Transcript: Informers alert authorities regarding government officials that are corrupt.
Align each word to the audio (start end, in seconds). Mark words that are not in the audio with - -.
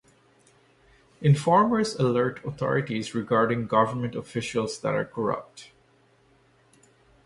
Informers 1.21 1.93
alert 1.93 2.43
authorities 2.43 3.13
regarding 3.13 3.67
government 3.67 4.15
officials 4.15 4.79
that 4.79 4.95
are 4.95 5.05
corrupt. 5.05 5.73